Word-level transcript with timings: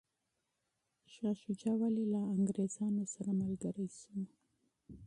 شاه 1.13 1.35
شجاع 1.43 1.75
ولي 1.81 2.05
له 2.13 2.21
انګریزانو 2.35 3.03
سره 3.13 3.31
ملګری 3.41 3.87
شو؟ 3.99 4.15